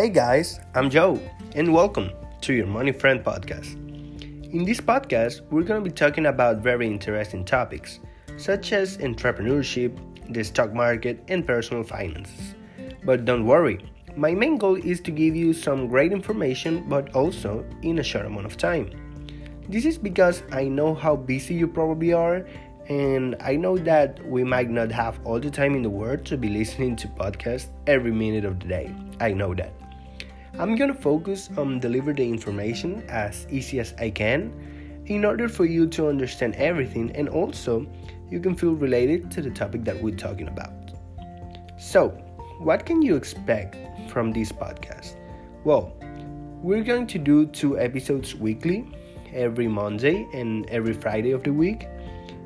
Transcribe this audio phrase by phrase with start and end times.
[0.00, 1.20] Hey guys, I'm Joe,
[1.54, 2.10] and welcome
[2.40, 3.74] to your Money Friend podcast.
[4.50, 8.00] In this podcast, we're going to be talking about very interesting topics,
[8.38, 9.94] such as entrepreneurship,
[10.32, 12.54] the stock market, and personal finances.
[13.04, 13.84] But don't worry,
[14.16, 18.24] my main goal is to give you some great information, but also in a short
[18.24, 18.88] amount of time.
[19.68, 22.46] This is because I know how busy you probably are,
[22.88, 26.38] and I know that we might not have all the time in the world to
[26.38, 28.94] be listening to podcasts every minute of the day.
[29.20, 29.74] I know that.
[30.58, 34.52] I'm gonna focus on deliver the information as easy as I can
[35.06, 37.86] in order for you to understand everything and also
[38.30, 40.72] you can feel related to the topic that we're talking about.
[41.78, 42.10] So,
[42.58, 43.76] what can you expect
[44.10, 45.16] from this podcast?
[45.64, 45.92] Well,
[46.62, 48.86] we're going to do two episodes weekly,
[49.32, 51.88] every Monday and every Friday of the week.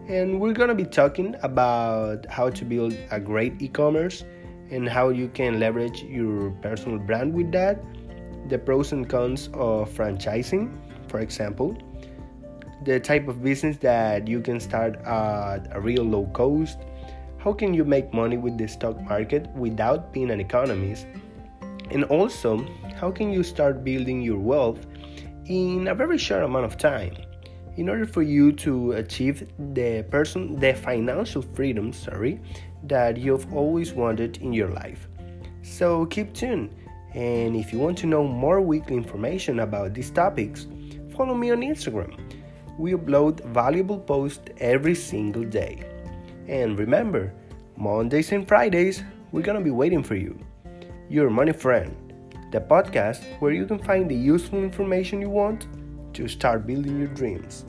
[0.09, 4.25] And we're going to be talking about how to build a great e commerce
[4.71, 7.83] and how you can leverage your personal brand with that,
[8.49, 10.77] the pros and cons of franchising,
[11.09, 11.77] for example,
[12.85, 16.79] the type of business that you can start at a real low cost,
[17.39, 21.07] how can you make money with the stock market without being an economist,
[21.91, 22.67] and also
[22.97, 24.87] how can you start building your wealth
[25.47, 27.15] in a very short amount of time
[27.77, 32.41] in order for you to achieve the person the financial freedom sorry
[32.85, 35.09] that you've always wanted in your life.
[35.63, 36.75] So keep tuned.
[37.15, 40.67] And if you want to know more weekly information about these topics
[41.17, 42.19] follow me on instagram.
[42.79, 45.85] We upload valuable posts every single day.
[46.49, 47.33] And remember
[47.77, 50.39] mondays and fridays we're gonna be waiting for you.
[51.09, 51.97] Your money friend
[52.55, 55.67] the podcast where you can find the useful information you want
[56.15, 57.65] to start building your dreams